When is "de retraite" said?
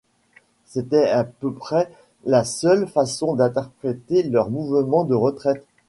5.03-5.63